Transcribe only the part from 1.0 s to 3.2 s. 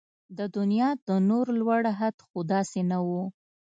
د نور لوړ حد خو داسې نه و